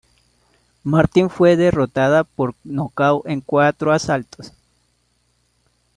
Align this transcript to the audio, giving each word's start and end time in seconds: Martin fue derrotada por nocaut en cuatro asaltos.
Martin 0.83 1.29
fue 1.29 1.55
derrotada 1.55 2.23
por 2.23 2.55
nocaut 2.63 3.23
en 3.27 3.39
cuatro 3.39 3.93
asaltos. 3.93 4.51